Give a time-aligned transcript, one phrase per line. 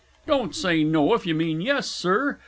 [0.25, 2.39] Don't say No, if you mean Yes, Sir.